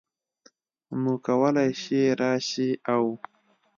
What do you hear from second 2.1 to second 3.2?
راشې او